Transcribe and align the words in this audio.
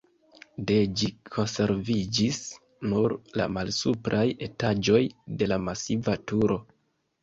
De 0.69 0.77
ĝi 1.01 1.09
konserviĝis 1.35 2.41
nur 2.95 3.17
la 3.43 3.49
malsupraj 3.61 4.27
etaĝoj 4.51 5.07
de 5.39 5.55
la 5.55 5.65
masiva 5.71 6.23
turo. 6.31 6.65